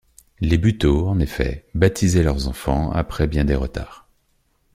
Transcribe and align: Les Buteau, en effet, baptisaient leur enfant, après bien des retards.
Les 0.39 0.57
Buteau, 0.57 1.07
en 1.09 1.19
effet, 1.19 1.67
baptisaient 1.75 2.23
leur 2.23 2.47
enfant, 2.47 2.91
après 2.91 3.27
bien 3.27 3.45
des 3.45 3.53
retards. 3.53 4.07